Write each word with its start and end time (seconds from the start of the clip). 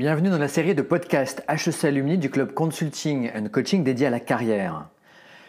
Bienvenue 0.00 0.30
dans 0.30 0.38
la 0.38 0.48
série 0.48 0.74
de 0.74 0.80
podcasts 0.80 1.44
HEC 1.46 1.84
Alumni 1.84 2.16
du 2.16 2.30
club 2.30 2.54
Consulting 2.54 3.30
and 3.36 3.48
Coaching 3.52 3.84
dédié 3.84 4.06
à 4.06 4.10
la 4.10 4.18
carrière. 4.18 4.88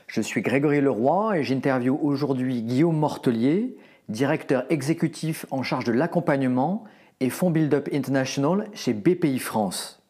Je 0.07 0.19
suis 0.19 0.41
Grégory 0.41 0.81
Leroy 0.81 1.37
et 1.37 1.43
j'interviewe 1.45 1.97
aujourd'hui 2.03 2.61
Guillaume 2.61 2.97
Mortelier, 2.97 3.77
directeur 4.09 4.65
exécutif 4.69 5.45
en 5.51 5.63
charge 5.63 5.85
de 5.85 5.93
l'accompagnement 5.93 6.83
et 7.21 7.29
fonds 7.29 7.49
Build 7.49 7.73
Up 7.73 7.87
International 7.93 8.67
chez 8.73 8.91
BPI 8.91 9.39
France. 9.39 10.01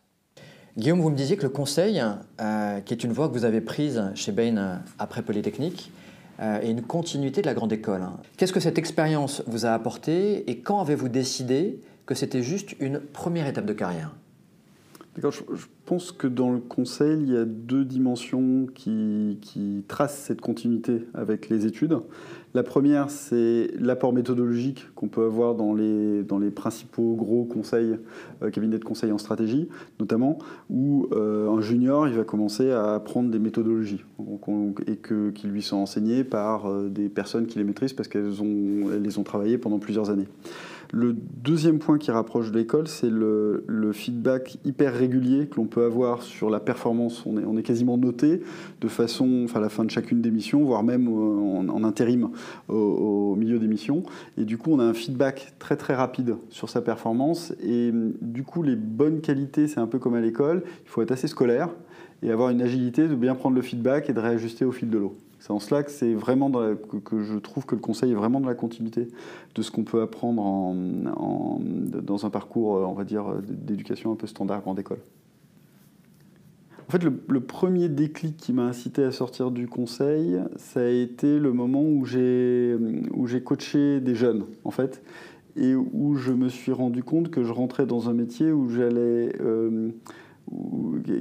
Guillaume, 0.75 1.01
vous 1.01 1.11
me 1.11 1.15
disiez 1.15 1.37
que 1.37 1.43
le 1.43 1.49
conseil, 1.49 2.01
euh, 2.41 2.79
qui 2.79 2.95
est 2.95 3.03
une 3.03 3.13
voie 3.13 3.29
que 3.29 3.33
vous 3.33 3.45
avez 3.45 3.61
prise 3.61 4.09
chez 4.15 4.31
Bain 4.31 4.57
euh, 4.57 4.75
après 4.97 5.21
Polytechnique, 5.21 5.91
euh, 6.39 6.59
est 6.61 6.71
une 6.71 6.81
continuité 6.81 7.43
de 7.43 7.45
la 7.45 7.53
grande 7.53 7.73
école. 7.73 8.07
Qu'est-ce 8.37 8.53
que 8.53 8.59
cette 8.59 8.79
expérience 8.79 9.43
vous 9.45 9.67
a 9.67 9.73
apporté 9.73 10.49
et 10.49 10.61
quand 10.61 10.81
avez-vous 10.81 11.09
décidé 11.09 11.79
que 12.07 12.15
c'était 12.15 12.41
juste 12.41 12.75
une 12.79 12.99
première 12.99 13.45
étape 13.45 13.67
de 13.67 13.73
carrière? 13.73 14.15
D'accord, 15.15 15.33
je, 15.33 15.65
pense 15.85 16.13
que 16.13 16.27
dans 16.27 16.53
le 16.53 16.59
conseil, 16.59 17.19
il 17.21 17.33
y 17.33 17.35
a 17.35 17.43
deux 17.43 17.83
dimensions 17.83 18.65
qui, 18.73 19.39
qui, 19.41 19.83
tracent 19.89 20.17
cette 20.17 20.39
continuité 20.39 21.05
avec 21.13 21.49
les 21.49 21.65
études. 21.65 21.97
La 22.53 22.63
première, 22.63 23.09
c'est 23.09 23.71
l'apport 23.77 24.13
méthodologique 24.13 24.87
qu'on 24.95 25.09
peut 25.09 25.25
avoir 25.25 25.55
dans 25.55 25.73
les, 25.73 26.23
dans 26.23 26.39
les 26.39 26.49
principaux 26.49 27.15
gros 27.15 27.43
conseils, 27.43 27.97
euh, 28.41 28.49
cabinets 28.51 28.79
de 28.79 28.85
conseil 28.85 29.11
en 29.11 29.17
stratégie, 29.17 29.67
notamment, 29.99 30.39
où 30.69 31.07
euh, 31.11 31.49
un 31.49 31.59
junior 31.59 32.07
il 32.07 32.13
va 32.13 32.23
commencer 32.23 32.71
à 32.71 32.93
apprendre 32.93 33.29
des 33.31 33.39
méthodologies 33.39 34.05
et 34.87 34.95
que, 34.95 35.31
qui 35.31 35.47
lui 35.47 35.61
sont 35.61 35.77
enseignées 35.77 36.23
par 36.23 36.67
euh, 36.67 36.87
des 36.87 37.09
personnes 37.09 37.47
qui 37.47 37.57
les 37.57 37.65
maîtrisent 37.65 37.93
parce 37.93 38.07
qu'elles 38.07 38.41
ont, 38.41 38.91
elles 38.93 39.01
les 39.01 39.17
ont 39.17 39.23
travaillées 39.23 39.57
pendant 39.57 39.79
plusieurs 39.79 40.09
années. 40.09 40.27
Le 40.93 41.13
deuxième 41.13 41.79
point 41.79 41.97
qui 41.97 42.11
rapproche 42.11 42.51
l'école, 42.51 42.89
c'est 42.89 43.09
le, 43.09 43.63
feedback 43.93 44.57
hyper 44.65 44.93
régulier 44.93 45.47
que 45.47 45.55
l'on 45.55 45.65
peut 45.65 45.85
avoir 45.85 46.21
sur 46.21 46.49
la 46.49 46.59
performance. 46.59 47.23
On 47.25 47.57
est, 47.57 47.63
quasiment 47.63 47.97
noté 47.97 48.41
de 48.81 48.87
façon, 48.89 49.43
enfin, 49.45 49.59
à 49.59 49.61
la 49.61 49.69
fin 49.69 49.85
de 49.85 49.89
chacune 49.89 50.21
des 50.21 50.31
missions, 50.31 50.65
voire 50.65 50.83
même 50.83 51.07
euh, 51.07 51.71
en, 51.71 51.83
intérim 51.85 52.29
au, 52.67 53.35
milieu 53.37 53.57
des 53.57 53.67
missions. 53.67 54.03
Et 54.37 54.43
du 54.43 54.57
coup, 54.57 54.71
on 54.73 54.79
a 54.79 54.83
un 54.83 54.93
feedback 54.93 55.53
très 55.59 55.77
très 55.77 55.95
rapide 55.95 56.35
sur 56.49 56.69
sa 56.69 56.81
performance. 56.81 57.53
Et 57.63 57.91
du 58.21 58.43
coup, 58.43 58.61
les 58.61 58.75
bonnes 58.75 59.21
qualités, 59.21 59.67
c'est 59.67 59.79
un 59.79 59.87
peu 59.87 59.97
comme 59.97 60.15
à 60.15 60.21
l'école. 60.21 60.63
Il 60.83 60.89
faut 60.89 61.01
être 61.01 61.11
assez 61.11 61.27
scolaire 61.27 61.69
et 62.21 62.31
avoir 62.31 62.49
une 62.49 62.61
agilité 62.61 63.07
de 63.07 63.15
bien 63.15 63.35
prendre 63.35 63.55
le 63.55 63.61
feedback 63.61 64.09
et 64.09 64.13
de 64.13 64.19
réajuster 64.19 64.65
au 64.65 64.73
fil 64.73 64.89
de 64.89 64.97
l'eau. 64.97 65.15
C'est 65.41 65.49
en 65.49 65.59
cela 65.59 65.81
que, 65.81 65.89
c'est 65.89 66.13
vraiment 66.13 66.51
que, 66.51 67.23
je 67.23 67.35
trouve 67.39 67.65
que 67.65 67.73
le 67.73 67.81
conseil 67.81 68.11
est 68.11 68.15
vraiment 68.15 68.39
dans 68.39 68.47
la 68.47 68.53
continuité 68.53 69.07
de 69.55 69.61
ce 69.63 69.71
qu'on 69.71 69.83
peut 69.83 70.03
apprendre 70.03 70.75
dans 70.75 72.25
un 72.27 72.29
parcours, 72.29 72.73
on 72.87 72.93
va 72.93 73.03
dire, 73.03 73.25
d'éducation 73.41 74.11
un 74.11 74.15
peu 74.15 74.27
standard 74.27 74.61
grande 74.61 74.77
école. 74.77 74.99
En 76.87 76.91
fait, 76.91 77.03
le, 77.03 77.39
premier 77.39 77.89
déclic 77.89 78.37
qui 78.37 78.53
m'a 78.53 78.65
incité 78.65 79.03
à 79.03 79.11
sortir 79.11 79.49
du 79.49 79.67
conseil, 79.67 80.37
ça 80.57 80.81
a 80.81 80.87
été 80.87 81.39
le 81.39 81.53
moment 81.53 81.81
où 81.81 82.05
j'ai, 82.05 82.77
où 83.11 83.25
j'ai 83.25 83.41
coaché 83.41 83.99
des 83.99 84.13
jeunes, 84.13 84.45
en 84.63 84.71
fait, 84.71 85.01
et 85.55 85.73
où 85.73 86.17
je 86.17 86.33
me 86.33 86.49
suis 86.49 86.71
rendu 86.71 87.01
compte 87.01 87.31
que 87.31 87.43
je 87.43 87.51
rentrais 87.51 87.87
dans 87.87 88.09
un 88.09 88.13
métier 88.13 88.51
où 88.51 88.69
j'allais... 88.69 89.35
Euh, 89.41 89.89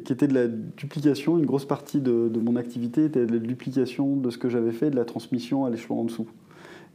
qui 0.05 0.13
était 0.13 0.27
de 0.27 0.35
la 0.35 0.49
duplication. 0.49 1.39
Une 1.39 1.47
grosse 1.47 1.65
partie 1.65 2.01
de, 2.01 2.31
mon 2.43 2.57
activité 2.57 3.05
était 3.05 3.27
de 3.27 3.33
la 3.33 3.39
duplication 3.39 4.17
de 4.17 4.31
ce 4.31 4.39
que 4.39 4.49
j'avais 4.49 4.73
fait, 4.73 4.91
de 4.91 4.97
la 4.97 5.05
transmission 5.05 5.65
à 5.65 5.71
l'échelon 5.71 6.01
en 6.01 6.05
dessous. 6.05 6.27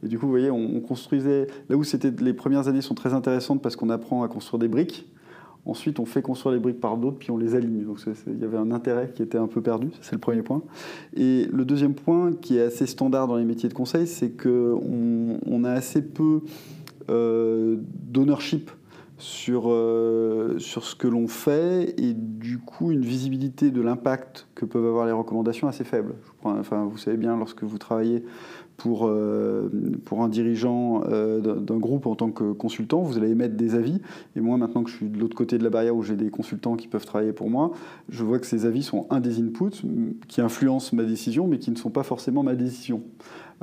Et 0.02 0.08
du 0.08 0.18
coup, 0.18 0.26
vous 0.26 0.32
voyez, 0.32 0.50
on, 0.50 0.80
construisait. 0.80 1.46
Là 1.68 1.76
où 1.76 1.84
c'était 1.84 2.10
les 2.20 2.34
premières 2.34 2.68
années 2.68 2.82
sont 2.82 2.94
très 2.94 3.14
intéressantes 3.14 3.62
parce 3.62 3.76
qu'on 3.76 3.90
apprend 3.90 4.22
à 4.22 4.28
construire 4.28 4.58
des 4.58 4.68
briques. 4.68 5.08
Ensuite, 5.64 5.98
on 5.98 6.04
fait 6.04 6.22
construire 6.22 6.54
les 6.54 6.60
briques 6.60 6.80
par 6.80 6.96
d'autres, 6.96 7.16
puis 7.18 7.32
on 7.32 7.36
les 7.36 7.56
aligne. 7.56 7.82
Donc, 7.82 7.98
il 8.28 8.38
y 8.38 8.44
avait 8.44 8.58
un 8.58 8.70
intérêt 8.70 9.10
qui 9.12 9.22
était 9.22 9.38
un 9.38 9.48
peu 9.48 9.60
perdu. 9.60 9.88
C'est 10.00 10.12
le 10.12 10.20
premier 10.20 10.42
point. 10.42 10.62
Et 11.16 11.48
le 11.52 11.64
deuxième 11.64 11.94
point, 11.94 12.32
qui 12.34 12.58
est 12.58 12.62
assez 12.62 12.86
standard 12.86 13.26
dans 13.26 13.36
les 13.36 13.44
métiers 13.44 13.68
de 13.68 13.74
conseil, 13.74 14.06
c'est 14.06 14.30
qu'on 14.30 15.40
on 15.44 15.64
a 15.64 15.70
assez 15.72 16.02
peu 16.02 16.42
euh, 17.10 17.78
d'ownership 17.82 18.70
sur, 19.18 19.70
euh, 19.70 20.58
sur 20.58 20.84
ce 20.84 20.94
que 20.94 21.08
l'on 21.08 21.26
fait 21.26 21.94
et 21.98 22.12
du 22.12 22.58
coup 22.58 22.90
une 22.90 23.00
visibilité 23.00 23.70
de 23.70 23.80
l'impact 23.80 24.46
que 24.54 24.64
peuvent 24.64 24.86
avoir 24.86 25.06
les 25.06 25.12
recommandations 25.12 25.68
assez 25.68 25.84
faible. 25.84 26.14
enfin, 26.42 26.84
vous 26.84 26.98
savez 26.98 27.16
bien, 27.16 27.36
lorsque 27.36 27.62
vous 27.62 27.78
travaillez 27.78 28.24
pour, 28.76 29.06
euh, 29.06 29.70
pour 30.04 30.22
un 30.22 30.28
dirigeant 30.28 31.02
euh, 31.08 31.40
d'un 31.40 31.78
groupe 31.78 32.06
en 32.06 32.14
tant 32.14 32.30
que 32.30 32.52
consultant, 32.52 33.00
vous 33.00 33.16
allez 33.16 33.30
émettre 33.30 33.56
des 33.56 33.74
avis. 33.74 34.02
Et 34.36 34.40
moi, 34.40 34.58
maintenant 34.58 34.82
que 34.82 34.90
je 34.90 34.96
suis 34.96 35.08
de 35.08 35.18
l'autre 35.18 35.36
côté 35.36 35.56
de 35.56 35.64
la 35.64 35.70
barrière 35.70 35.96
où 35.96 36.02
j'ai 36.02 36.16
des 36.16 36.28
consultants 36.28 36.76
qui 36.76 36.86
peuvent 36.86 37.06
travailler 37.06 37.32
pour 37.32 37.48
moi, 37.48 37.72
je 38.10 38.22
vois 38.22 38.38
que 38.38 38.46
ces 38.46 38.66
avis 38.66 38.82
sont 38.82 39.06
un 39.08 39.20
des 39.20 39.40
inputs 39.40 39.82
qui 40.28 40.42
influencent 40.42 40.94
ma 40.94 41.04
décision, 41.04 41.46
mais 41.46 41.58
qui 41.58 41.70
ne 41.70 41.76
sont 41.76 41.90
pas 41.90 42.02
forcément 42.02 42.42
ma 42.42 42.54
décision. 42.54 43.02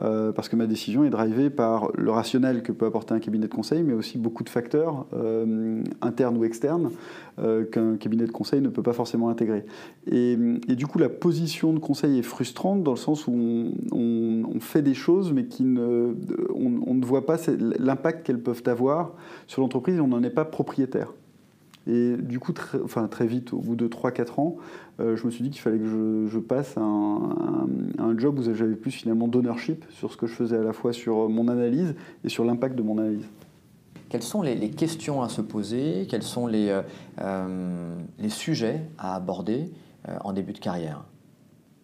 Euh, 0.02 0.32
parce 0.32 0.50
que 0.50 0.56
ma 0.56 0.66
décision 0.66 1.04
est 1.04 1.12
drivée 1.12 1.52
par 1.52 1.92
le 1.94 2.10
rationnel 2.10 2.64
que 2.64 2.72
peut 2.72 2.86
apporter 2.86 3.14
un 3.14 3.20
cabinet 3.20 3.48
de 3.48 3.54
conseil, 3.54 3.84
mais 3.84 3.94
aussi 3.94 4.18
beaucoup 4.18 4.44
de 4.44 4.50
facteurs 4.50 5.06
euh, 5.14 5.84
internes 6.02 6.36
ou 6.38 6.44
externes 6.44 6.90
euh, 7.40 7.64
qu'un 7.66 7.98
cabinet 7.98 8.26
de 8.26 8.32
conseil 8.32 8.62
ne 8.62 8.70
peut 8.70 8.82
pas 8.82 8.94
forcément 8.94 9.30
intégrer. 9.30 9.66
Et, 10.08 10.36
du 10.36 10.88
coup, 10.88 10.98
la 10.98 11.10
position 11.10 11.74
de 11.74 11.80
conseil 11.80 12.18
est 12.18 12.24
frustrante 12.24 12.84
dans 12.84 12.92
le 12.92 12.98
sens 12.98 13.28
où 13.28 13.34
on, 13.92 14.60
fait 14.60 14.82
des 14.82 14.94
choses, 14.94 15.34
mais 15.34 15.46
qui 15.46 15.64
ne, 15.64 16.16
on 16.56 16.94
ne 16.94 17.06
voit 17.06 17.26
pas 17.26 17.38
l'impact 17.80 18.26
qu'elles 18.26 18.42
peuvent 18.42 18.64
avoir 18.66 19.14
sur 19.46 19.62
l'entreprise 19.62 19.98
et 19.98 20.00
on 20.00 20.08
n'en 20.08 20.24
est 20.24 20.30
pas 20.30 20.46
propriétaire. 20.46 21.14
Et 21.88 22.16
du 22.18 22.40
coup, 22.40 22.54
très, 22.54 22.80
enfin, 22.82 23.08
très 23.08 23.28
vite, 23.28 23.54
au 23.54 23.60
bout 23.60 23.76
de 23.76 23.88
3-4 23.88 24.40
ans, 24.40 24.56
euh, 25.00 25.18
je 25.18 25.26
me 25.26 25.32
suis 25.32 25.44
dit 25.44 25.50
qu'il 25.50 25.62
fallait 25.62 25.80
que 25.80 26.28
je, 26.28 26.40
passe 26.40 26.78
à 26.78 26.82
un, 26.82 28.18
job 28.18 28.40
où 28.40 28.44
j'avais 28.54 28.76
plus 28.76 28.92
finalement 28.92 29.28
d'ownership 29.28 29.86
sur 29.90 30.12
ce 30.12 30.18
que 30.18 30.28
je 30.28 30.34
faisais 30.34 30.58
à 30.58 30.64
la 30.64 30.72
fois 30.72 30.94
sur 30.94 31.30
mon 31.30 31.48
analyse 31.48 31.96
et 32.24 32.30
sur 32.30 32.46
l'impact 32.46 32.76
de 32.76 32.84
mon 32.84 32.98
analyse. 33.00 33.26
Quelles 34.10 34.24
sont 34.24 34.44
les, 34.44 34.70
questions 34.70 35.24
à 35.24 35.30
se 35.30 35.42
poser? 35.42 36.06
Quels 36.08 36.24
sont 36.24 36.48
les, 36.48 36.70
euh, 36.70 36.82
euh, 37.22 37.96
les 38.20 38.30
sujets 38.30 38.82
à 38.98 39.16
aborder 39.16 39.72
en 40.24 40.34
début 40.34 40.54
de 40.54 40.60
carrière? 40.60 41.04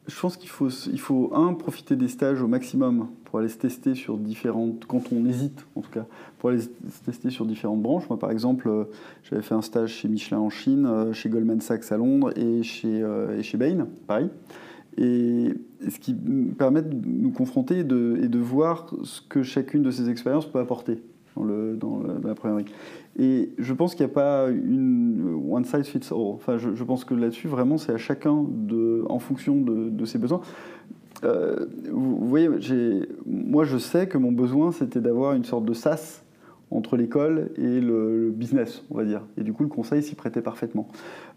Je 0.10 0.20
pense 0.20 0.38
qu'il 0.38 0.50
faut, 0.50 0.70
il 0.70 1.00
faut, 1.00 1.32
un, 1.34 1.54
profiter 1.54 1.96
des 1.96 2.08
stages 2.08 2.42
au 2.42 2.48
maximum 2.48 3.08
pour 3.26 3.40
aller 3.40 3.50
se 3.50 3.58
tester 3.58 3.94
sur 3.96 4.18
différentes, 4.18 4.86
quand 4.88 5.04
on 5.12 5.26
hésite 5.26 5.66
en 5.76 5.82
tout 5.82 5.92
cas, 5.92 6.06
pour 6.40 6.50
aller 6.50 6.62
se 6.62 6.70
tester 7.06 7.30
sur 7.30 7.46
différentes 7.46 7.82
branches. 7.82 8.10
Moi 8.10 8.18
par 8.18 8.32
exemple, 8.32 8.68
euh, 8.68 8.86
j'avais 9.24 9.42
fait 9.42 9.56
un 9.56 9.62
stage 9.62 9.92
chez 9.92 10.08
Michelin 10.08 10.40
en 10.40 10.50
Chine, 10.50 10.86
euh, 10.86 11.14
chez 11.14 11.30
Goldman 11.30 11.62
Sachs 11.62 11.92
à 11.92 11.98
Londres 11.98 12.32
et 12.38 12.64
chez, 12.64 13.02
euh, 13.02 13.38
et 13.38 13.44
chez 13.44 13.58
Bain, 13.58 13.88
Paris. 14.08 14.30
Et 14.98 15.54
ce 15.88 16.00
qui 16.00 16.14
permet 16.58 16.82
de 16.82 16.94
nous 16.94 17.32
confronter 17.32 17.80
et 17.80 17.84
de 17.84 18.40
voir 18.40 18.94
ce 19.04 19.22
que 19.22 19.44
chacune 19.44 19.84
de 19.84 19.92
ces 19.92 20.10
expériences 20.10 20.48
peut 20.48 20.60
apporter 20.60 21.02
dans, 21.44 22.02
la 22.24 22.36
première 22.36 22.64
Et 23.18 23.52
je 23.58 23.74
pense 23.74 23.96
qu'il 23.96 24.06
n'y 24.06 24.12
a 24.12 24.14
pas 24.14 24.50
une 24.50 25.42
one 25.50 25.66
size 25.66 25.88
fits 25.88 26.08
all. 26.12 26.18
Enfin, 26.18 26.58
je, 26.58 26.84
pense 26.84 27.06
que 27.06 27.14
là-dessus, 27.14 27.48
vraiment, 27.48 27.78
c'est 27.78 27.94
à 27.94 27.98
chacun, 27.98 28.46
de, 28.50 29.04
en 29.10 29.20
fonction 29.20 29.56
de, 29.62 30.06
ses 30.06 30.18
besoins. 30.18 30.42
Euh, 31.24 31.66
vous, 31.92 32.28
voyez, 32.28 32.50
moi, 33.26 33.66
je 33.66 33.78
sais 33.78 34.08
que 34.08 34.18
mon 34.18 34.32
besoin, 34.32 34.72
c'était 34.72 35.02
d'avoir 35.02 35.34
une 35.34 35.44
sorte 35.44 35.66
de 35.66 35.74
sas 35.74 36.24
entre 36.72 36.98
l'école 36.98 37.50
et 37.58 37.82
le, 37.82 38.32
business, 38.32 38.84
on 38.92 38.98
va 38.98 39.06
dire. 39.06 39.24
Et 39.38 39.44
du 39.44 39.54
coup, 39.54 39.64
le 39.64 39.70
conseil 39.70 40.04
s'y 40.04 40.16
prêtait 40.16 40.42
parfaitement. 40.42 40.88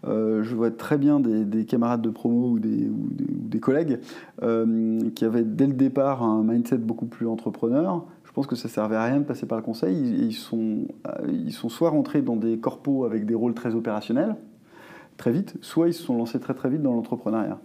Euh, 0.07 0.43
je 0.43 0.55
vois 0.55 0.69
très 0.71 0.97
bien 0.97 1.19
des, 1.19 1.65
camarades 1.65 2.01
de 2.01 2.09
promo 2.09 2.49
ou 2.49 2.59
des, 2.59 3.59
collègues 3.59 3.99
euh, 4.41 4.99
qui 5.15 5.23
avaient 5.23 5.43
dès 5.43 5.67
le 5.67 5.73
départ 5.73 6.21
un 6.21 6.43
mindset 6.43 6.77
beaucoup 6.77 7.05
plus 7.05 7.27
entrepreneur, 7.27 8.05
pense 8.33 8.47
que 8.47 8.55
ça 8.55 8.67
servait 8.67 8.95
à 8.95 9.03
rien 9.03 9.19
de 9.19 9.25
passer 9.25 9.45
par 9.45 9.57
le 9.57 9.63
conseil. 9.63 9.95
Ils, 9.95 10.33
sont, 10.33 10.87
euh, 11.07 11.27
ils 11.31 11.53
sont 11.53 11.69
soit 11.69 11.91
rentrés 11.91 12.21
dans 12.21 12.35
des 12.35 12.57
corpos 12.57 13.05
avec 13.05 13.25
des 13.25 13.35
rôles 13.35 13.53
très 13.53 13.75
opérationnels, 13.75 14.35
très 15.17 15.31
vite, 15.31 15.55
soit 15.61 15.87
ils 15.87 15.93
se 15.93 16.01
sont 16.01 16.17
lancés 16.17 16.39
très 16.39 16.55
très 16.55 16.69
vite 16.69 16.81
dans 16.81 16.93
l'entrepreneuriat. 16.93 17.59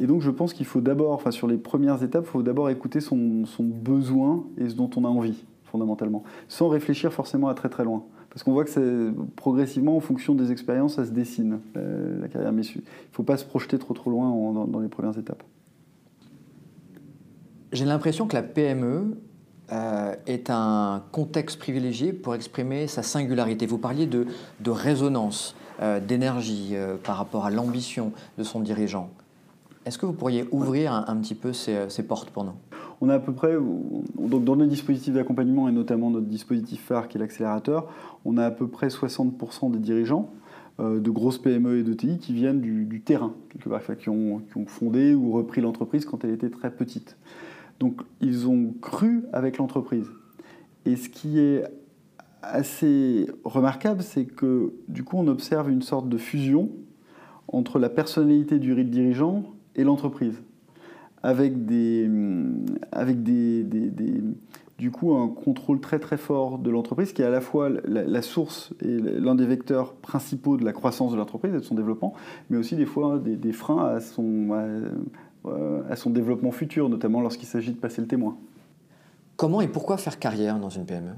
Et 0.00 0.06
donc 0.06 0.22
je 0.22 0.30
pense 0.30 0.54
qu'il 0.54 0.64
faut 0.64 0.80
d'abord, 0.80 1.12
enfin 1.12 1.30
sur 1.30 1.46
les 1.46 1.58
premières 1.58 2.02
étapes, 2.02 2.24
il 2.26 2.30
faut 2.30 2.42
d'abord 2.42 2.70
écouter 2.70 3.00
son, 3.00 3.44
besoin 3.60 4.44
et 4.56 4.68
ce 4.68 4.74
dont 4.74 4.88
on 4.96 5.04
a 5.04 5.08
envie, 5.08 5.44
fondamentalement, 5.64 6.22
sans 6.48 6.68
réfléchir 6.68 7.12
forcément 7.12 7.48
à 7.48 7.54
très 7.54 7.68
très 7.68 7.84
loin. 7.84 8.04
Parce 8.30 8.44
qu'on 8.44 8.52
voit 8.52 8.64
que 8.64 9.12
progressivement, 9.36 9.96
en 9.96 10.00
fonction 10.00 10.34
des 10.34 10.52
expériences, 10.52 10.94
ça 10.94 11.04
se 11.04 11.10
dessine, 11.10 11.58
la, 11.74 12.28
carrière. 12.28 12.52
Mais 12.52 12.62
il 12.62 12.78
ne 12.78 12.82
faut 13.10 13.22
pas 13.24 13.36
se 13.36 13.44
projeter 13.44 13.78
trop 13.78 13.94
trop 13.94 14.10
loin 14.10 14.66
dans 14.66 14.80
les 14.80 14.88
premières 14.88 15.18
étapes. 15.18 15.42
J'ai 17.72 17.84
l'impression 17.84 18.26
que 18.26 18.34
la 18.34 18.42
PME 18.42 19.16
euh, 19.70 20.14
est 20.26 20.48
un 20.48 21.02
contexte 21.12 21.58
privilégié 21.58 22.14
pour 22.14 22.34
exprimer 22.34 22.86
sa 22.86 23.02
singularité. 23.02 23.66
Vous 23.66 23.76
parliez 23.76 24.06
de, 24.06 24.26
de 24.60 24.70
résonance, 24.70 25.54
euh, 25.82 26.00
d'énergie 26.00 26.70
euh, 26.72 26.96
par 26.96 27.18
rapport 27.18 27.44
à 27.44 27.50
l'ambition 27.50 28.12
de 28.38 28.44
son 28.44 28.60
dirigeant. 28.60 29.10
Est-ce 29.84 29.98
que 29.98 30.06
vous 30.06 30.14
pourriez 30.14 30.46
ouvrir 30.52 30.94
un, 30.94 31.16
petit 31.16 31.34
peu 31.34 31.52
ces, 31.52 31.90
ces, 31.90 32.02
portes 32.02 32.30
pour 32.30 32.44
nous? 32.44 32.54
On 33.02 33.10
a 33.10 33.16
à 33.16 33.18
peu 33.18 33.34
près, 33.34 33.56
donc 34.18 34.44
dans 34.44 34.56
nos 34.56 34.64
dispositifs 34.64 35.12
d'accompagnement 35.12 35.68
et 35.68 35.72
notamment 35.72 36.08
notre 36.08 36.26
dispositif 36.26 36.86
phare 36.86 37.06
qui 37.06 37.18
est 37.18 37.20
l'accélérateur, 37.20 37.88
on 38.24 38.38
a 38.38 38.46
à 38.46 38.50
peu 38.50 38.68
près 38.68 38.88
60% 38.88 39.70
des 39.70 39.78
dirigeants 39.78 40.30
de 40.78 41.10
grosses 41.10 41.38
PME 41.38 41.78
et 41.78 41.82
d'ETI 41.82 42.18
qui 42.18 42.32
viennent 42.32 42.60
du, 42.60 43.00
terrain, 43.02 43.34
quelque 43.50 43.68
part, 43.68 43.80
qui, 43.98 44.08
ont, 44.08 44.40
qui 44.50 44.56
ont 44.56 44.66
fondé 44.66 45.14
ou 45.14 45.32
repris 45.32 45.60
l'entreprise 45.60 46.04
quand 46.04 46.24
elle 46.24 46.30
était 46.30 46.50
très 46.50 46.70
petite. 46.70 47.16
Donc 47.78 48.02
ils 48.20 48.48
ont 48.48 48.74
cru 48.80 49.24
avec 49.32 49.58
l'entreprise. 49.58 50.10
Et 50.84 50.96
ce 50.96 51.08
qui 51.08 51.38
est 51.38 51.64
assez 52.42 53.26
remarquable, 53.44 54.02
c'est 54.02 54.24
que 54.24 54.72
du 54.88 55.04
coup 55.04 55.16
on 55.18 55.26
observe 55.28 55.70
une 55.70 55.82
sorte 55.82 56.08
de 56.08 56.18
fusion 56.18 56.70
entre 57.48 57.78
la 57.78 57.88
personnalité 57.88 58.58
du 58.58 58.84
dirigeant 58.84 59.44
et 59.74 59.84
l'entreprise, 59.84 60.42
avec 61.22 61.66
des, 61.66 62.08
avec 62.92 63.22
des, 63.22 63.64
du 64.78 64.90
coup 64.90 65.14
un 65.14 65.28
contrôle 65.28 65.80
très 65.80 65.98
très 65.98 66.16
fort 66.16 66.58
de 66.58 66.70
l'entreprise 66.70 67.12
qui 67.12 67.22
est 67.22 67.24
à 67.24 67.30
la 67.30 67.40
fois 67.40 67.70
la, 67.84 68.22
source 68.22 68.74
et 68.82 68.98
l'un 68.98 69.34
des 69.34 69.46
vecteurs 69.46 69.94
principaux 69.94 70.56
de 70.56 70.64
la 70.64 70.72
croissance 70.72 71.12
de 71.12 71.16
l'entreprise 71.16 71.54
et 71.54 71.58
de 71.58 71.62
son 71.62 71.74
développement, 71.74 72.12
mais 72.50 72.58
aussi 72.58 72.76
des 72.76 72.86
fois 72.86 73.18
des, 73.18 73.52
freins 73.52 73.86
à 73.86 74.00
son, 74.00 74.50
son 75.96 76.10
développement 76.10 76.50
futur, 76.50 76.88
notamment 76.88 77.20
lorsqu'il 77.20 77.48
s'agit 77.48 77.72
de 77.72 77.78
passer 77.78 78.00
le 78.00 78.06
témoin. 78.06 78.36
Comment 79.36 79.60
et 79.60 79.68
pourquoi 79.68 79.96
faire 79.98 80.18
carrière 80.18 80.58
dans 80.58 80.70
une 80.70 80.84
PME 80.84 81.12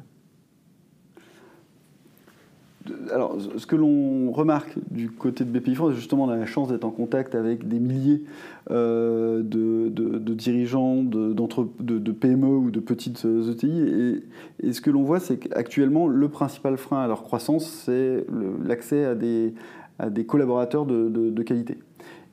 alors, 3.13 3.37
ce 3.57 3.67
que 3.67 3.77
l'on 3.77 4.33
remarque 4.33 4.75
du 4.91 5.11
côté 5.11 5.45
de 5.45 5.51
BPI 5.51 5.75
France, 5.75 5.91
c'est 5.93 6.01
justement 6.01 6.25
on 6.25 6.29
a 6.31 6.37
la 6.37 6.47
chance 6.47 6.69
d'être 6.69 6.85
en 6.85 6.91
contact 6.91 7.35
avec 7.35 7.69
des 7.69 7.79
milliers 7.79 8.23
euh, 8.71 9.43
de, 9.43 10.35
dirigeants 10.35 11.03
de, 11.03 11.33
de, 11.33 12.13
PME 12.13 12.47
ou 12.47 12.71
de 12.71 12.81
petites 12.81 13.25
ETI. 13.25 14.23
Et, 14.63 14.73
ce 14.73 14.81
que 14.81 14.91
l'on 14.91 15.03
voit, 15.03 15.21
c'est 15.21 15.37
qu'actuellement, 15.37 16.09
le 16.09 16.29
principal 16.29 16.79
frein 16.79 17.03
à 17.03 17.07
leur 17.07 17.23
croissance, 17.23 17.67
c'est 17.67 18.25
l'accès 18.65 19.05
à 19.05 19.15
des, 19.15 19.55
à 19.99 20.09
des 20.09 20.25
collaborateurs 20.25 20.87
de 20.87 21.43
qualité. 21.43 21.77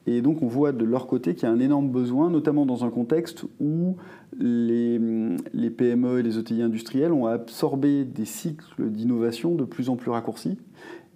Et 0.08 0.22
donc 0.22 0.42
on 0.42 0.48
voit 0.48 0.72
de 0.72 0.86
leur 0.86 1.06
côté 1.06 1.36
qu'il 1.36 1.44
y 1.44 1.52
a 1.52 1.54
un 1.54 1.60
énorme 1.60 1.90
besoin, 1.90 2.30
notamment 2.30 2.66
dans 2.66 2.86
un 2.86 2.90
contexte 2.90 3.44
où 3.60 3.98
les, 4.40 5.00
PME 5.70 6.20
et 6.20 6.24
les 6.24 6.40
ETI 6.40 6.62
industriels 6.62 7.12
ont 7.12 7.26
absorbé 7.26 8.06
des 8.06 8.24
cycles 8.24 8.90
d'innovation 8.90 9.54
de 9.54 9.66
plus 9.66 9.90
en 9.90 9.98
plus 9.98 10.10
raccourcis 10.10 10.58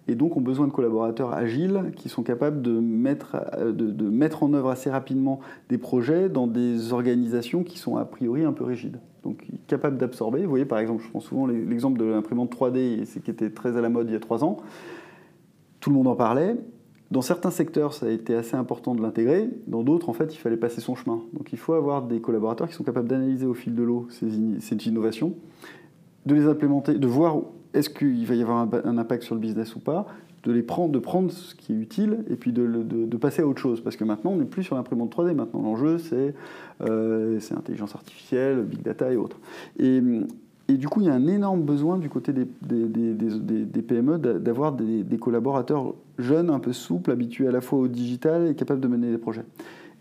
et 0.09 0.15
donc 0.15 0.35
ont 0.35 0.41
besoin 0.41 0.67
de 0.67 0.73
collaborateurs 0.73 1.33
agiles 1.33 1.93
qui 1.95 2.09
sont 2.09 2.21
capables 2.21 2.61
de 2.61 2.71
mettre, 2.71 3.37
de, 3.63 4.09
mettre 4.09 4.43
en 4.43 4.53
œuvre 4.53 4.69
assez 4.69 4.89
rapidement 4.89 5.39
des 5.69 5.77
projets 5.77 6.27
dans 6.27 6.47
des 6.47 6.91
organisations 6.91 7.63
qui 7.63 7.77
sont 7.77 7.95
a 7.95 8.03
priori 8.03 8.43
un 8.43 8.51
peu 8.51 8.65
rigides. 8.65 8.99
Donc 9.23 9.45
capables 9.67 9.97
d'absorber. 9.97 10.43
Vous 10.43 10.49
voyez 10.49 10.65
par 10.65 10.79
exemple, 10.79 11.01
je 11.03 11.09
prends 11.09 11.21
souvent 11.21 11.47
l'exemple 11.47 11.97
de 11.97 12.05
l'imprimante 12.05 12.53
3D, 12.53 13.05
qui 13.21 13.31
était 13.31 13.51
très 13.51 13.77
à 13.77 13.81
la 13.81 13.87
mode 13.87 14.09
il 14.09 14.13
y 14.13 14.17
a 14.17 14.19
trois 14.19 14.43
ans. 14.43 14.57
Tout 15.79 15.91
le 15.91 15.95
monde 15.95 16.07
en 16.07 16.15
parlait. 16.15 16.57
Dans 17.11 17.21
certains 17.21 17.51
secteurs, 17.51 17.93
ça 17.93 18.05
a 18.05 18.09
été 18.09 18.33
assez 18.33 18.55
important 18.55 18.95
de 18.95 19.01
l'intégrer. 19.01 19.49
Dans 19.67 19.83
d'autres, 19.83 20.07
en 20.07 20.13
fait, 20.13 20.33
il 20.33 20.37
fallait 20.37 20.55
passer 20.55 20.79
son 20.79 20.95
chemin. 20.95 21.21
Donc 21.33 21.51
il 21.51 21.57
faut 21.57 21.73
avoir 21.73 22.03
des 22.03 22.21
collaborateurs 22.21 22.69
qui 22.69 22.73
sont 22.73 22.85
capables 22.85 23.09
d'analyser 23.09 23.45
au 23.45 23.53
fil 23.53 23.75
de 23.75 23.83
l'eau 23.83 24.07
ces, 24.09 24.87
innovations, 24.87 25.35
de 26.25 26.33
les 26.33 26.45
implémenter, 26.45 26.93
de 26.93 27.07
voir 27.07 27.41
est-ce 27.73 27.89
qu'il 27.89 28.25
va 28.25 28.35
y 28.35 28.41
avoir 28.41 28.65
un, 28.85 28.97
impact 28.97 29.23
sur 29.23 29.35
le 29.35 29.41
business 29.41 29.75
ou 29.75 29.81
pas, 29.81 30.07
de 30.43 30.53
les 30.53 30.63
prendre, 30.63 30.93
de 30.93 30.99
prendre 30.99 31.31
ce 31.31 31.53
qui 31.53 31.73
est 31.73 31.75
utile 31.75 32.23
et 32.29 32.37
puis 32.37 32.53
de, 32.53 33.17
passer 33.17 33.41
à 33.41 33.47
autre 33.47 33.61
chose. 33.61 33.81
Parce 33.81 33.97
que 33.97 34.05
maintenant, 34.05 34.31
on 34.31 34.37
n'est 34.37 34.45
plus 34.45 34.63
sur 34.63 34.77
l'imprimante 34.77 35.13
3D. 35.13 35.33
Maintenant, 35.33 35.61
l'enjeu, 35.61 35.97
c'est 35.97 36.33
euh, 36.79 37.39
intelligence 37.51 37.93
artificielle, 37.93 38.63
big 38.63 38.83
data 38.83 39.11
et 39.11 39.17
autres. 39.17 39.37
Et 40.71 40.77
du 40.77 40.87
coup, 40.87 41.01
il 41.01 41.07
y 41.07 41.09
a 41.09 41.13
un 41.13 41.27
énorme 41.27 41.63
besoin 41.63 41.97
du 41.97 42.09
côté 42.09 42.31
des, 42.31 42.45
PME 42.45 44.17
d'avoir 44.17 44.71
des, 44.71 45.17
collaborateurs 45.17 45.95
jeunes, 46.17 46.49
un 46.49 46.59
peu 46.59 46.71
souples, 46.71 47.11
habitués 47.11 47.47
à 47.47 47.51
la 47.51 47.61
fois 47.61 47.79
au 47.79 47.87
digital 47.87 48.47
et 48.47 48.55
capables 48.55 48.79
de 48.79 48.87
mener 48.87 49.11
des 49.11 49.17
projets. 49.17 49.43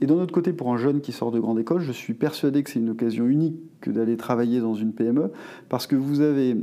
Et 0.01 0.07
d'un 0.07 0.15
autre 0.15 0.33
côté, 0.33 0.53
pour 0.53 0.73
un 0.73 0.77
jeune 0.77 1.01
qui 1.01 1.13
sort 1.13 1.33
de 1.33 1.41
grande 1.41 1.59
école, 1.59 1.81
je 1.81 1.93
suis 1.93 2.15
persuadé 2.15 2.63
que 2.63 2.71
c'est 2.71 2.79
une 2.79 2.91
occasion 2.91 3.27
unique 3.27 3.57
que 3.81 3.91
d'aller 3.91 4.17
travailler 4.17 4.61
dans 4.61 4.75
une 4.75 4.93
PME, 4.93 5.33
parce 5.69 5.87
que 5.87 5.97
vous 5.97 6.21
avez 6.21 6.57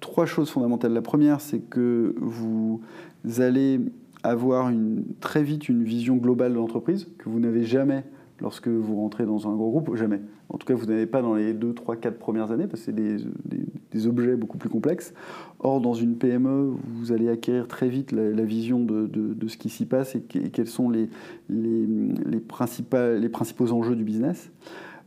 trois 0.00 0.24
choses 0.24 0.48
fondamentales. 0.48 0.92
La 0.92 1.02
première, 1.02 1.40
c'est 1.40 1.58
que 1.58 2.14
vous 2.18 2.80
allez 3.38 3.80
avoir 4.22 4.70
très 5.20 5.42
vite 5.42 5.68
une 5.68 5.82
vision 5.82 6.16
globale 6.16 6.52
de 6.52 6.58
l'entreprise 6.58 7.08
que 7.18 7.28
vous 7.28 7.40
n'avez 7.40 7.64
jamais 7.64 8.04
lorsque 8.40 8.68
vous 8.68 8.96
rentrez 8.96 9.24
dans 9.24 9.48
un 9.48 9.54
gros 9.54 9.70
groupe, 9.70 9.94
jamais. 9.96 10.20
En 10.48 10.58
tout 10.58 10.66
cas, 10.66 10.74
vous 10.74 10.86
n'avez 10.86 11.06
pas 11.06 11.22
dans 11.22 11.34
les 11.34 11.52
2, 11.52 11.74
3, 11.74 11.96
4 11.96 12.18
premières 12.18 12.50
années, 12.50 12.66
parce 12.66 12.80
que 12.80 12.86
c'est 12.86 12.94
des, 12.94 14.06
objets 14.06 14.36
beaucoup 14.36 14.58
plus 14.58 14.68
complexes. 14.68 15.14
Or, 15.60 15.80
dans 15.80 15.94
une 15.94 16.16
PME, 16.16 16.74
vous 16.86 17.12
allez 17.12 17.30
acquérir 17.30 17.66
très 17.66 17.88
vite 17.88 18.12
la, 18.12 18.44
vision 18.44 18.80
de, 18.80 19.48
ce 19.48 19.56
qui 19.56 19.70
s'y 19.70 19.86
passe 19.86 20.14
et, 20.14 20.20
quels 20.20 20.66
sont 20.66 20.90
les, 20.90 21.08
les, 21.48 21.86
les 22.26 23.28
principaux 23.28 23.72
enjeux 23.72 23.96
du 23.96 24.04
business. 24.04 24.50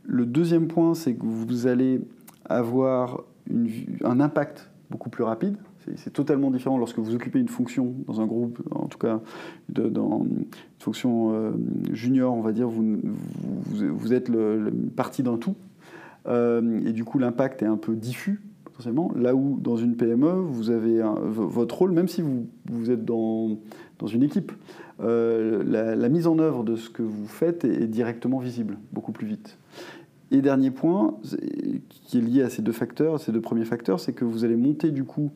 Le 0.04 0.26
deuxième 0.26 0.66
point, 0.66 0.94
c'est 0.94 1.14
que 1.14 1.24
vous 1.24 1.66
allez 1.68 2.00
avoir 2.48 3.22
un 4.04 4.20
impact 4.20 4.70
beaucoup 4.90 5.08
plus 5.08 5.24
rapide. 5.24 5.56
C'est 5.96 6.12
totalement 6.12 6.50
différent 6.50 6.78
lorsque 6.78 6.98
vous 6.98 7.14
occupez 7.14 7.38
une 7.38 7.48
fonction 7.48 7.94
dans 8.06 8.20
un 8.20 8.26
groupe, 8.26 8.60
en 8.70 8.86
tout 8.86 8.98
cas 8.98 9.20
dans 9.68 10.24
une 10.24 10.46
fonction 10.78 11.32
euh, 11.32 11.52
junior, 11.92 12.34
on 12.34 12.42
va 12.42 12.52
dire, 12.52 12.68
vous, 12.68 14.12
êtes 14.12 14.28
le, 14.28 14.70
parti 14.94 15.22
d'un 15.22 15.36
tout. 15.36 15.56
Euh, 16.26 16.80
et 16.86 16.92
du 16.92 17.04
coup, 17.04 17.18
l'impact 17.18 17.62
est 17.62 17.66
un 17.66 17.76
peu 17.76 17.94
diffus, 17.94 18.42
potentiellement. 18.64 19.10
Là 19.16 19.34
où, 19.34 19.58
dans 19.60 19.76
une 19.76 19.96
PME, 19.96 20.32
vous 20.32 20.70
avez 20.70 21.02
votre 21.28 21.78
rôle, 21.78 21.92
même 21.92 22.08
si 22.08 22.22
vous, 22.22 22.90
êtes 22.90 23.04
dans, 23.04 23.58
dans 23.98 24.06
une 24.06 24.22
équipe, 24.22 24.52
euh, 25.02 25.62
la, 25.96 26.08
mise 26.08 26.26
en 26.26 26.38
œuvre 26.38 26.62
de 26.62 26.76
ce 26.76 26.90
que 26.90 27.02
vous 27.02 27.26
faites 27.26 27.64
est 27.64 27.86
directement 27.86 28.38
visible, 28.38 28.78
beaucoup 28.92 29.12
plus 29.12 29.26
vite. 29.26 29.56
Et 30.32 30.42
dernier 30.42 30.70
point, 30.70 31.14
qui 31.88 32.18
est 32.18 32.20
lié 32.20 32.42
à 32.42 32.50
ces 32.50 32.62
deux 32.62 32.72
facteurs, 32.72 33.18
ces 33.18 33.32
deux 33.32 33.40
premiers 33.40 33.64
facteurs, 33.64 33.98
c'est 33.98 34.12
que 34.12 34.24
vous 34.24 34.44
allez 34.44 34.56
monter 34.56 34.90
du 34.90 35.04
coup 35.04 35.30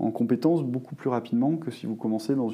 en 0.00 0.10
compétences 0.10 0.64
beaucoup 0.64 0.94
plus 0.94 1.10
rapidement 1.10 1.56
que 1.56 1.70
si 1.70 1.86
vous 1.86 1.94
commencez 1.94 2.34
dans, 2.34 2.48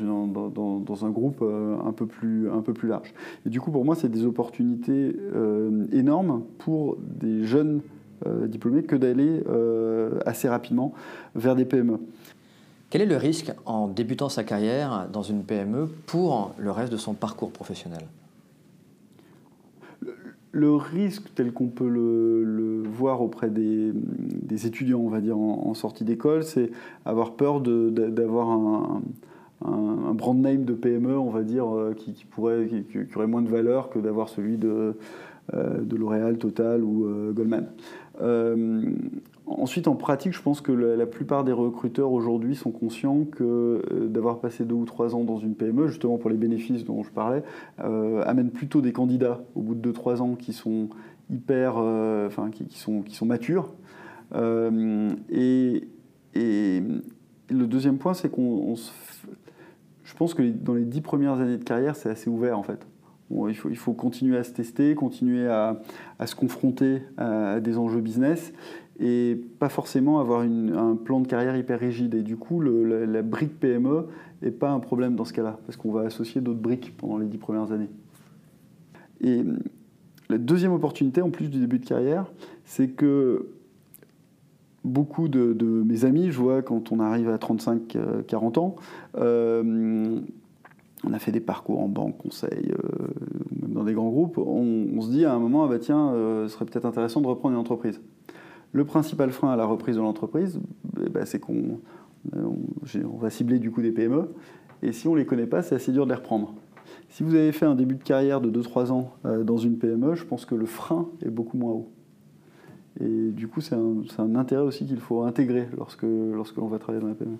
un 1.04 1.10
groupe 1.10 1.38
euh, 1.42 1.76
un 1.84 1.92
peu, 1.92 2.06
plus, 2.06 2.50
un 2.50 2.60
peu 2.60 2.72
plus 2.74 2.88
large. 2.88 3.14
Et 3.46 3.50
du 3.50 3.60
coup, 3.60 3.70
pour 3.70 3.84
moi, 3.84 3.94
c'est 3.94 4.08
des 4.08 4.24
opportunités 4.24 5.16
euh, 5.34 5.86
énormes 5.92 6.42
pour 6.58 6.98
des 7.00 7.44
jeunes 7.44 7.80
euh, 8.26 8.46
diplômés 8.48 8.82
que 8.82 8.96
d'aller 8.96 9.42
assez 10.26 10.48
rapidement 10.48 10.92
vers 11.34 11.54
des 11.54 11.64
PME. 11.64 11.98
Quel 12.90 13.02
est 13.02 13.06
le 13.06 13.16
risque 13.16 13.52
en 13.64 13.88
débutant 13.88 14.28
sa 14.28 14.44
carrière 14.44 15.08
dans 15.12 15.22
une 15.22 15.42
PME 15.42 15.88
pour 16.06 16.52
le 16.58 16.70
reste 16.70 16.92
de 16.92 16.96
son 16.96 17.14
parcours 17.14 17.52
professionnel? 17.52 18.02
Le 20.56 20.74
risque 20.74 21.34
tel 21.34 21.52
qu'on 21.52 21.68
peut 21.68 21.88
le, 21.88 22.82
voir 22.88 23.20
auprès 23.20 23.50
des, 23.50 23.92
étudiants, 24.66 25.00
on 25.00 25.10
va 25.10 25.20
dire, 25.20 25.36
en, 25.36 25.74
sortie 25.74 26.04
d'école, 26.04 26.44
c'est 26.44 26.70
avoir 27.04 27.34
peur 27.36 27.60
d'avoir 27.60 28.48
un, 28.48 29.02
brand 29.60 30.38
name 30.38 30.64
de 30.64 30.74
PME, 30.74 31.16
on 31.16 31.30
va 31.30 31.42
dire, 31.42 31.72
euh, 31.74 31.94
qui, 31.94 32.12
pourrait, 32.28 32.66
qui, 32.66 33.16
aurait 33.16 33.26
moins 33.26 33.42
de 33.42 33.48
valeur 33.48 33.90
que 33.90 33.98
d'avoir 33.98 34.28
celui 34.28 34.56
de, 34.56 34.96
euh, 35.54 35.80
de 35.80 35.96
L'Oréal, 35.96 36.38
Total 36.38 36.82
ou 36.82 37.06
euh, 37.06 37.32
Goldman. 37.32 37.68
Ensuite, 39.48 39.86
en 39.86 39.94
pratique, 39.94 40.32
je 40.32 40.42
pense 40.42 40.60
que 40.60 40.72
la, 40.72 41.06
plupart 41.06 41.44
des 41.44 41.52
recruteurs 41.52 42.10
aujourd'hui 42.10 42.56
sont 42.56 42.72
conscients 42.72 43.24
que 43.24 43.80
d'avoir 44.08 44.40
passé 44.40 44.64
deux 44.64 44.74
ou 44.74 44.84
trois 44.84 45.14
ans 45.14 45.22
dans 45.22 45.38
une 45.38 45.54
PME, 45.54 45.86
justement 45.86 46.18
pour 46.18 46.30
les 46.30 46.36
bénéfices 46.36 46.84
dont 46.84 47.04
je 47.04 47.10
parlais, 47.10 47.44
euh, 47.84 48.24
amène 48.26 48.50
plutôt 48.50 48.80
des 48.80 48.92
candidats 48.92 49.44
au 49.54 49.60
bout 49.60 49.76
de 49.76 49.80
deux 49.80 49.92
trois 49.92 50.20
ans 50.20 50.34
qui 50.34 50.52
sont 50.52 50.88
hyper, 51.30 51.76
enfin 51.76 52.50
qui, 52.50 52.76
sont, 52.76 53.02
qui 53.02 53.14
sont 53.14 53.26
matures. 53.26 53.72
Et, 54.34 55.88
et, 56.34 56.82
le 57.48 57.66
deuxième 57.68 57.98
point, 57.98 58.14
c'est 58.14 58.28
qu'on, 58.28 58.74
je 60.06 60.14
pense 60.14 60.32
que 60.32 60.42
dans 60.42 60.74
les 60.74 60.84
dix 60.84 61.02
premières 61.02 61.40
années 61.40 61.58
de 61.58 61.64
carrière, 61.64 61.96
c'est 61.96 62.08
assez 62.08 62.30
ouvert 62.30 62.58
en 62.58 62.62
fait. 62.62 62.86
il, 63.30 63.54
faut, 63.54 63.92
continuer 63.92 64.38
à 64.38 64.44
se 64.44 64.52
tester, 64.52 64.94
continuer 64.94 65.48
à, 65.48 65.82
à 66.18 66.26
se 66.26 66.34
confronter 66.34 67.02
à 67.18 67.60
des 67.60 67.76
enjeux 67.76 68.00
business 68.00 68.52
et 68.98 69.38
pas 69.58 69.68
forcément 69.68 70.20
avoir 70.20 70.40
un 70.40 70.96
plan 70.96 71.20
de 71.20 71.26
carrière 71.26 71.56
hyper 71.56 71.78
rigide. 71.78 72.14
Et 72.14 72.22
du 72.22 72.36
coup, 72.36 72.60
la, 72.60 73.22
brique 73.22 73.58
PME 73.60 74.06
n'est 74.42 74.50
pas 74.50 74.70
un 74.70 74.80
problème 74.80 75.16
dans 75.16 75.24
ce 75.24 75.32
cas-là, 75.32 75.58
parce 75.66 75.76
qu'on 75.76 75.92
va 75.92 76.02
associer 76.02 76.40
d'autres 76.40 76.60
briques 76.60 76.96
pendant 76.96 77.18
les 77.18 77.26
dix 77.26 77.38
premières 77.38 77.72
années. 77.72 77.90
Et 79.20 79.42
la 80.28 80.38
deuxième 80.38 80.72
opportunité, 80.72 81.20
en 81.20 81.30
plus 81.30 81.48
du 81.48 81.58
début 81.58 81.78
de 81.78 81.86
carrière, 81.86 82.32
c'est 82.64 82.88
que 82.88 83.48
beaucoup 84.86 85.28
de, 85.28 85.82
mes 85.84 86.04
amis, 86.04 86.30
je 86.30 86.38
vois 86.38 86.62
quand 86.62 86.92
on 86.92 87.00
arrive 87.00 87.28
à 87.28 87.36
35-40 87.36 87.96
euh, 87.96 88.60
ans, 88.60 88.76
euh, 89.18 90.20
on 91.04 91.12
a 91.12 91.18
fait 91.18 91.32
des 91.32 91.40
parcours 91.40 91.80
en 91.80 91.88
banque, 91.88 92.16
conseil, 92.16 92.70
euh, 92.70 93.08
même 93.60 93.72
dans 93.72 93.84
des 93.84 93.92
grands 93.92 94.08
groupes, 94.08 94.38
on, 94.38 95.00
se 95.00 95.10
dit 95.10 95.24
à 95.24 95.34
un 95.34 95.38
moment, 95.38 95.64
ah 95.64 95.68
bah 95.68 95.78
tiens, 95.78 96.12
ce 96.14 96.48
serait 96.48 96.64
peut-être 96.64 96.86
intéressant 96.86 97.20
de 97.20 97.26
reprendre 97.26 97.54
une 97.54 97.60
entreprise. 97.60 98.00
Le 98.72 98.84
principal 98.84 99.30
frein 99.30 99.52
à 99.52 99.56
la 99.56 99.66
reprise 99.66 99.96
de 99.96 100.00
l'entreprise, 100.00 100.60
eh 101.04 101.08
ben, 101.08 101.24
c'est 101.26 101.38
qu'on 101.38 101.80
va 103.18 103.30
cibler 103.30 103.58
du 103.58 103.70
coup 103.70 103.82
des 103.82 103.92
PME. 103.92 104.28
Et 104.82 104.92
si 104.92 105.08
on 105.08 105.14
ne 105.14 105.18
les 105.18 105.26
connaît 105.26 105.46
pas, 105.46 105.62
c'est 105.62 105.74
assez 105.74 105.92
dur 105.92 106.06
de 106.06 106.10
les 106.10 106.16
reprendre. 106.16 106.54
Si 107.08 107.22
vous 107.22 107.34
avez 107.34 107.52
fait 107.52 107.66
un 107.66 107.74
début 107.74 107.94
de 107.94 108.02
carrière 108.02 108.40
de 108.40 108.50
2-3 108.50 108.90
ans 108.90 109.12
dans 109.44 109.56
une 109.56 109.78
PME, 109.78 110.14
je 110.14 110.24
pense 110.24 110.44
que 110.44 110.54
le 110.54 110.66
frein 110.66 111.08
est 111.24 111.30
beaucoup 111.30 111.56
moins 111.56 111.72
haut. 111.72 111.88
Et 113.00 113.30
du 113.30 113.48
coup, 113.48 113.60
c'est 113.60 113.74
un, 113.74 114.34
intérêt 114.34 114.62
aussi 114.62 114.86
qu'il 114.86 115.00
faut 115.00 115.22
intégrer 115.22 115.68
lorsque, 115.76 116.04
lorsque 116.04 116.56
l'on 116.56 116.66
va 116.66 116.78
travailler 116.78 117.02
dans 117.02 117.08
la 117.08 117.14
PME. 117.14 117.36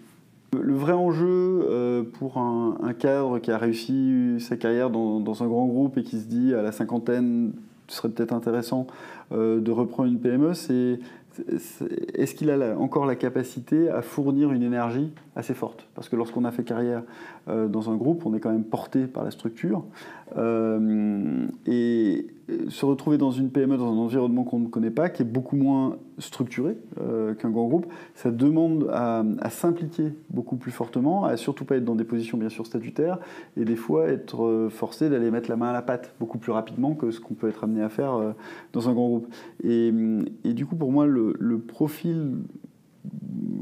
Le 0.61 0.75
vrai 0.75 0.93
enjeu 0.93 1.27
euh, 1.69 2.03
pour 2.03 2.39
un, 2.39 2.93
cadre 2.99 3.39
qui 3.39 3.51
a 3.51 3.59
réussi 3.59 4.37
sa 4.39 4.57
carrière 4.57 4.91
dans, 4.91 5.43
un 5.43 5.47
grand 5.47 5.67
groupe 5.67 5.99
et 5.99 6.03
qui 6.03 6.21
se 6.21 6.27
dit 6.27 6.55
à 6.55 6.63
la 6.63 6.73
cinquantaine, 6.73 7.53
ce 7.89 7.97
serait 7.97 8.09
peut-être 8.09 8.33
intéressant 8.33 8.87
euh, 9.33 9.61
de 9.61 9.71
reprendre 9.71 10.09
une 10.09 10.19
PME, 10.19 10.55
c'est 10.55 11.01
est-ce 12.15 12.35
qu'il 12.35 12.51
a 12.51 12.79
encore 12.79 13.05
la 13.05 13.17
capacité 13.17 13.91
à 13.91 14.03
fournir 14.03 14.53
une 14.53 14.63
énergie 14.63 15.11
assez 15.37 15.55
forte 15.55 15.87
Parce 15.95 16.09
que 16.09 16.17
lorsqu'on 16.17 16.45
a 16.45 16.51
fait 16.51 16.65
carrière 16.65 17.03
euh, 17.49 17.69
dans 17.69 17.91
un 17.91 17.97
groupe, 17.97 18.25
on 18.25 18.35
est 18.35 18.41
quand 18.41 18.51
même 18.51 18.65
porté 18.65 19.07
par 19.07 19.23
la 19.23 19.31
structure. 19.31 19.85
Euh, 20.37 21.47
et 21.67 22.27
se 22.69 22.87
retrouver 22.87 23.19
dans 23.19 23.33
une 23.33 23.51
PME, 23.51 23.77
dans 23.77 23.93
un 23.93 23.99
environnement 23.99 24.45
qu'on 24.45 24.61
ne 24.61 24.69
connaît 24.69 24.91
pas, 24.91 25.09
qui 25.09 25.23
est 25.23 25.27
beaucoup 25.27 25.57
moins 25.57 25.99
structuré 26.19 26.79
euh, 27.01 27.35
qu'un 27.35 27.51
grand 27.51 27.67
groupe, 27.67 27.87
ça 28.15 28.31
demande 28.31 28.89
à, 28.93 29.25
s'impliquer 29.51 30.15
beaucoup 30.31 30.57
plus 30.57 30.71
fortement, 30.71 31.25
à 31.25 31.37
surtout 31.37 31.65
pas 31.65 31.77
être 31.77 31.85
dans 31.85 31.97
des 31.97 32.05
positions 32.05 32.39
bien 32.39 32.49
sûr 32.49 32.65
statutaires, 32.65 33.19
et 33.57 33.65
des 33.65 33.77
fois 33.77 34.09
être 34.09 34.69
forcé 34.71 35.11
d'aller 35.11 35.31
mettre 35.31 35.51
la 35.51 35.57
main 35.57 35.69
à 35.69 35.73
la 35.73 35.83
pâte 35.83 36.15
beaucoup 36.19 36.39
plus 36.39 36.53
rapidement 36.53 36.95
que 36.95 37.11
ce 37.11 37.21
qu'on 37.21 37.35
peut 37.35 37.49
être 37.49 37.65
amené 37.65 37.83
à 37.83 37.89
faire 37.89 38.35
dans 38.73 38.89
un 38.89 38.93
grand 38.93 39.09
groupe. 39.09 39.27
Et, 39.65 39.93
du 40.45 40.67
coup, 40.67 40.77
pour 40.77 40.93
moi, 40.93 41.07
le, 41.07 41.59
profil, 41.59 42.33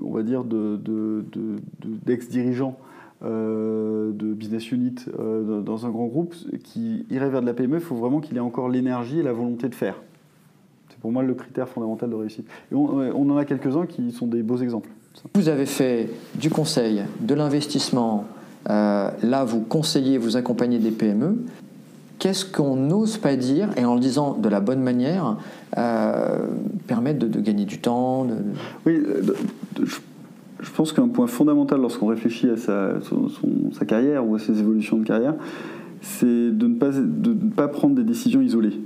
on 0.05 0.13
va 0.13 0.23
dire, 0.23 0.45
d'ex-dirigeant 0.45 2.77
de, 3.23 3.27
euh, 3.27 4.13
de, 4.13 4.35
business 4.35 4.71
unit 4.73 4.97
euh, 5.19 5.61
dans 5.61 5.87
un 5.87 5.91
grand 5.91 6.07
groupe 6.07 6.35
qui 6.63 7.07
irait 7.11 7.31
vers 7.31 7.41
de 7.41 7.47
la 7.47 7.55
PME, 7.55 7.77
il 7.77 7.83
faut 7.83 7.97
vraiment 7.97 8.21
qu'il 8.21 8.37
ait 8.37 8.41
encore 8.41 8.69
l'énergie 8.69 9.21
et 9.21 9.23
la 9.23 9.33
volonté 9.33 9.69
de 9.69 9.75
faire. 9.75 9.97
C'est 10.91 10.99
pour 10.99 11.11
moi 11.11 11.23
le 11.23 11.35
critère 11.35 11.69
fondamental 11.69 12.11
de 12.11 12.15
réussite. 12.15 12.47
On, 12.73 13.31
en 13.31 13.37
a 13.37 13.45
quelques-uns 13.45 13.87
qui 13.87 14.13
sont 14.13 14.27
des 14.27 14.43
beaux 14.43 14.59
exemples. 14.59 14.91
Vous 15.35 15.49
avez 15.49 15.67
fait 15.67 16.11
du 16.35 16.51
conseil, 16.51 17.03
de 17.21 17.35
l'investissement. 17.35 18.25
Euh, 18.69 19.11
là, 19.23 19.45
vous 19.45 19.61
conseillez, 19.61 20.19
vous 20.19 20.37
accompagnez 20.37 20.79
des 20.79 20.91
PME 20.91 21.45
qu'est-ce 22.19 22.45
qu'on 22.45 22.77
n'ose 22.77 23.19
pas 23.19 23.37
dire, 23.37 23.71
et 23.77 23.85
en 23.85 23.95
le 23.95 24.01
disant 24.01 24.35
de 24.35 24.49
la 24.49 24.61
bonne 24.61 24.81
manière, 24.81 25.37
euh, 25.77 26.47
permettre 26.87 27.27
de, 27.27 27.41
gagner 27.41 27.65
du 27.65 27.79
temps 27.79 28.27
Oui, 28.87 28.95
euh, 28.97 29.23
je 30.61 30.71
pense 30.71 30.93
qu'un 30.93 31.09
point 31.09 31.27
fondamental 31.27 31.81
lorsqu'on 31.81 32.07
réfléchit 32.07 32.49
à 32.49 32.57
sa, 32.57 32.95
carrière 33.87 34.27
ou 34.27 34.35
à 34.35 34.39
ses 34.39 34.61
évolutions 34.61 34.99
de 34.99 35.05
carrière, 35.05 35.35
c'est 36.01 36.27
de, 36.27 36.67
ne 36.67 37.51
pas, 37.51 37.69
prendre 37.69 37.95
des 37.95 38.05
décisions 38.05 38.41
isolées. 38.41 38.81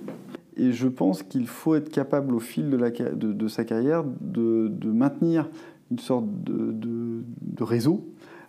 Et 0.57 0.73
je 0.73 0.89
pense 0.89 1.23
qu'il 1.23 1.47
faut 1.47 1.75
être 1.77 1.91
capable 1.91 2.35
au 2.35 2.41
fil 2.41 2.71
de, 2.71 3.49
sa 3.49 3.65
carrière 3.65 4.05
de, 4.21 4.71
maintenir 4.91 5.49
une 5.91 5.99
sorte 5.99 6.27
de, 6.45 7.23
réseau 7.61 8.05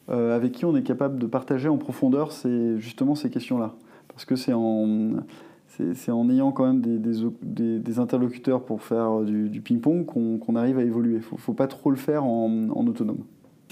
euh, 0.10 0.36
avec 0.36 0.54
qui 0.54 0.66
on 0.66 0.76
est 0.76 0.84
capable 0.84 1.20
de 1.20 1.26
partager 1.26 1.68
en 1.68 1.78
profondeur 1.78 2.32
justement 2.78 3.16
ces 3.16 3.30
questions-là 3.30 3.76
parce 4.20 4.26
que 4.26 4.36
c'est 4.36 4.52
en, 4.52 6.30
ayant 6.30 6.52
quand 6.52 6.66
même 6.66 6.82
des, 6.82 8.00
interlocuteurs 8.00 8.66
pour 8.66 8.82
faire 8.84 9.22
du, 9.22 9.62
ping-pong 9.62 10.06
qu'on, 10.06 10.56
arrive 10.58 10.78
à 10.78 10.84
évoluer. 10.84 11.14
Il 11.14 11.36
ne 11.36 11.38
faut, 11.38 11.54
pas 11.54 11.68
trop 11.68 11.90
le 11.90 11.96
faire 11.96 12.26
en, 12.26 12.70
autonome. 12.86 13.24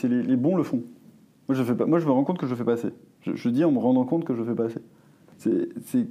Les, 0.04 0.38
bons 0.38 0.56
le 0.56 0.64
font. 0.64 0.84
Moi 1.50 1.56
je, 1.58 1.64
fais 1.64 1.76
pas, 1.76 1.86
moi, 1.86 2.00
je 2.00 2.06
me 2.06 2.12
rends 2.12 2.24
compte 2.24 2.38
que 2.38 2.48
je 2.48 2.56
fais 2.56 2.64
pas 2.64 2.74
assez. 2.74 2.92
Je, 3.24 3.50
dis 3.50 3.66
en 3.66 3.74
me 3.74 3.80
rendant 3.80 4.06
compte 4.06 4.24
que 4.24 4.36
je 4.36 4.44
fais 4.44 4.56
pas 4.56 4.68
assez. 4.68 4.80
C'est, 5.38 5.68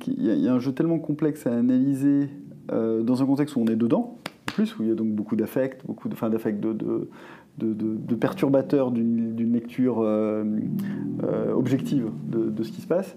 y, 0.07 0.49
a 0.49 0.52
un 0.52 0.59
jeu 0.59 0.73
tellement 0.73 0.99
complexe 0.99 1.47
à 1.47 1.57
analyser 1.57 2.28
euh, 2.73 3.02
dans 3.02 3.23
un 3.23 3.26
contexte 3.26 3.57
où 3.57 3.61
on 3.61 3.66
est 3.69 3.76
dedans, 3.76 4.19
plus, 4.56 4.78
où 4.78 4.82
il 4.82 4.88
y 4.88 4.92
a 4.92 4.94
donc 4.94 5.08
beaucoup 5.08 5.36
d'affects, 5.36 5.84
beaucoup 5.86 6.08
de, 6.08 6.14
enfin, 6.14 6.30
d'affects 6.30 6.60
de, 6.60 7.08
de 7.58 8.14
perturbateurs 8.14 8.90
d'une 8.90 9.52
lecture 9.52 10.00
euh, 10.00 10.44
euh, 11.25 11.52
objective 11.52 12.10
de, 12.28 12.62
ce 12.62 12.70
qui 12.70 12.80
se 12.80 12.86
passe, 12.86 13.16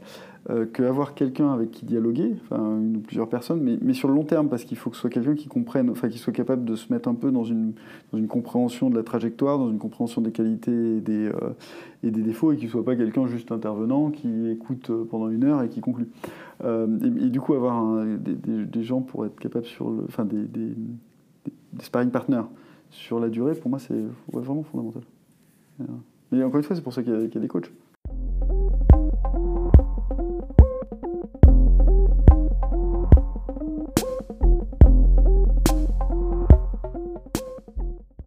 euh, 0.49 0.65
qu'avoir 0.65 1.13
quelqu'un 1.13 1.51
avec 1.51 1.71
qui 1.71 1.85
dialoguer, 1.85 2.35
enfin 2.43 2.79
une 2.79 2.97
ou 2.97 2.99
plusieurs 2.99 3.27
personnes, 3.27 3.61
mais, 3.61 3.77
mais 3.81 3.93
sur 3.93 4.07
le 4.07 4.15
long 4.15 4.23
terme, 4.23 4.47
parce 4.47 4.63
qu'il 4.63 4.77
faut 4.77 4.89
que 4.89 4.95
ce 4.95 5.01
soit 5.01 5.09
quelqu'un 5.09 5.35
qui 5.35 5.47
comprenne, 5.47 5.89
enfin 5.89 6.07
qui 6.07 6.17
soit 6.17 6.31
capable 6.31 6.63
de 6.63 6.75
se 6.75 6.91
mettre 6.93 7.09
un 7.09 7.15
peu 7.15 7.31
dans 7.31 7.43
une, 7.43 7.73
dans 8.11 8.17
une 8.17 8.27
compréhension 8.27 8.89
de 8.89 8.95
la 8.95 9.03
trajectoire, 9.03 9.57
dans 9.57 9.69
une 9.69 9.79
compréhension 9.79 10.21
des 10.21 10.31
qualités 10.31 10.97
et 10.97 11.01
des, 11.01 11.31
et 12.03 12.11
des 12.11 12.21
défauts, 12.21 12.53
et 12.53 12.55
qu'il 12.55 12.67
ne 12.67 12.71
soit 12.71 12.85
pas 12.85 12.95
quelqu'un 12.95 13.27
juste 13.27 13.51
intervenant 13.51 14.09
qui 14.11 14.49
écoute 14.49 14.91
pendant 15.09 15.29
une 15.29 15.43
heure 15.43 15.63
et 15.63 15.69
qui 15.69 15.81
conclut. 15.81 16.07
Et, 16.63 17.29
du 17.29 17.39
coup, 17.39 17.53
avoir 17.53 18.05
des, 18.05 18.83
gens 18.83 19.01
pour 19.01 19.25
être 19.25 19.39
capable 19.39 19.65
sur 19.65 19.89
le, 19.89 20.03
enfin 20.07 20.25
des, 20.25 20.45
des 21.73 21.83
sparring 21.83 22.11
partners 22.11 22.43
sur 22.89 23.19
la 23.19 23.29
durée, 23.29 23.55
pour 23.55 23.69
moi, 23.69 23.79
c'est 23.79 24.03
vraiment 24.31 24.63
fondamental. 24.63 25.03
Mais 26.31 26.43
encore 26.43 26.57
une 26.57 26.63
fois, 26.63 26.75
c'est 26.75 26.81
pour 26.81 26.93
ça 26.93 27.03
qu'il 27.03 27.13
y, 27.13 27.33
y, 27.33 27.37
a 27.37 27.39
des 27.39 27.47
coachs. 27.47 27.71